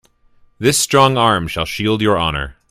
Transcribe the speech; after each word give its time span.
This 0.57 0.79
strong 0.79 1.15
arm 1.15 1.47
shall 1.47 1.65
shield 1.67 2.01
your 2.01 2.17
honor. 2.17 2.55